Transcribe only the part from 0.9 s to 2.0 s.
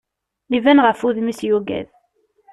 wudem-is yugad.